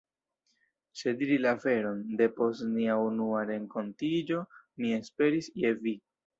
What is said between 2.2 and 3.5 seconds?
de post nia unua